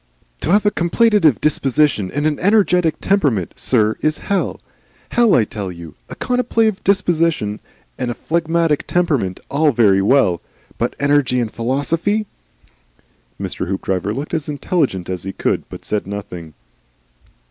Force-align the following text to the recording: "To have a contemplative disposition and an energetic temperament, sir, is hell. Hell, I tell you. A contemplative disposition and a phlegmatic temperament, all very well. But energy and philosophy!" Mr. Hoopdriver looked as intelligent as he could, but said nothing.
"To 0.41 0.49
have 0.49 0.65
a 0.65 0.71
contemplative 0.71 1.39
disposition 1.39 2.09
and 2.09 2.25
an 2.25 2.39
energetic 2.39 2.95
temperament, 3.01 3.53
sir, 3.55 3.97
is 4.01 4.17
hell. 4.17 4.59
Hell, 5.09 5.35
I 5.35 5.43
tell 5.43 5.71
you. 5.71 5.93
A 6.09 6.15
contemplative 6.15 6.83
disposition 6.83 7.59
and 7.99 8.09
a 8.09 8.15
phlegmatic 8.15 8.87
temperament, 8.87 9.39
all 9.51 9.71
very 9.71 10.01
well. 10.01 10.41
But 10.79 10.95
energy 10.99 11.39
and 11.39 11.53
philosophy!" 11.53 12.25
Mr. 13.39 13.67
Hoopdriver 13.67 14.11
looked 14.11 14.33
as 14.33 14.49
intelligent 14.49 15.07
as 15.07 15.21
he 15.21 15.33
could, 15.33 15.69
but 15.69 15.85
said 15.85 16.07
nothing. 16.07 16.55